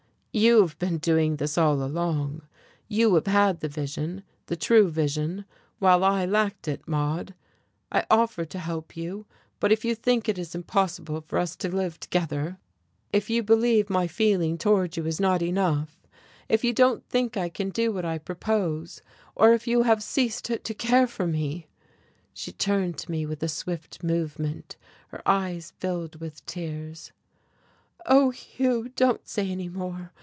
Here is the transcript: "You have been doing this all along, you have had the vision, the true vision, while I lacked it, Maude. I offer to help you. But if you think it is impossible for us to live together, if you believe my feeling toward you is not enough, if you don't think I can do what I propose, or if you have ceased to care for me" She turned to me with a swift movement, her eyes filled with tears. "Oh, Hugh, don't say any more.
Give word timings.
"You 0.33 0.61
have 0.61 0.79
been 0.79 0.97
doing 0.97 1.35
this 1.35 1.57
all 1.57 1.83
along, 1.83 2.43
you 2.87 3.15
have 3.15 3.27
had 3.27 3.59
the 3.59 3.67
vision, 3.67 4.23
the 4.45 4.55
true 4.55 4.87
vision, 4.89 5.43
while 5.79 6.05
I 6.05 6.25
lacked 6.25 6.69
it, 6.69 6.87
Maude. 6.87 7.33
I 7.91 8.05
offer 8.09 8.45
to 8.45 8.57
help 8.59 8.95
you. 8.95 9.25
But 9.59 9.73
if 9.73 9.83
you 9.83 9.93
think 9.93 10.29
it 10.29 10.37
is 10.37 10.55
impossible 10.55 11.19
for 11.19 11.37
us 11.37 11.57
to 11.57 11.75
live 11.75 11.99
together, 11.99 12.57
if 13.11 13.29
you 13.29 13.43
believe 13.43 13.89
my 13.89 14.07
feeling 14.07 14.57
toward 14.57 14.95
you 14.95 15.05
is 15.05 15.19
not 15.19 15.41
enough, 15.41 15.97
if 16.47 16.63
you 16.63 16.71
don't 16.71 17.03
think 17.09 17.35
I 17.35 17.49
can 17.49 17.69
do 17.69 17.91
what 17.91 18.05
I 18.05 18.17
propose, 18.17 19.01
or 19.35 19.51
if 19.51 19.67
you 19.67 19.83
have 19.83 20.01
ceased 20.01 20.45
to 20.45 20.73
care 20.73 21.07
for 21.07 21.27
me" 21.27 21.67
She 22.33 22.53
turned 22.53 22.97
to 22.99 23.11
me 23.11 23.25
with 23.25 23.43
a 23.43 23.49
swift 23.49 24.01
movement, 24.01 24.77
her 25.09 25.21
eyes 25.27 25.73
filled 25.81 26.21
with 26.21 26.45
tears. 26.45 27.11
"Oh, 28.05 28.29
Hugh, 28.29 28.89
don't 28.95 29.27
say 29.27 29.49
any 29.49 29.67
more. 29.67 30.13